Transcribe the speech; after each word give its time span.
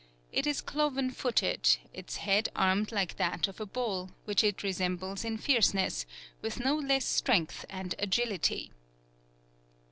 It 0.31 0.47
is 0.47 0.61
cloven 0.61 1.11
footed, 1.11 1.77
its 1.93 2.15
Head 2.15 2.49
armed 2.55 2.91
like 2.91 3.17
that 3.17 3.47
of 3.47 3.59
a 3.61 3.67
Bull, 3.67 4.09
which 4.25 4.43
it 4.43 4.63
resembles 4.63 5.23
in 5.23 5.37
Fierceness, 5.37 6.07
with 6.41 6.59
no 6.59 6.75
less 6.75 7.05
strength 7.05 7.65
and 7.69 7.93
Agility." 7.99 8.71